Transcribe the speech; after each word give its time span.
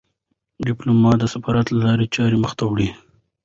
ډيپلومات 0.65 1.17
د 1.19 1.25
سفارت 1.33 1.67
له 1.71 1.79
لارې 1.85 2.05
چارې 2.15 2.37
مخ 2.43 2.51
ته 2.59 2.63
وړي. 2.69 2.89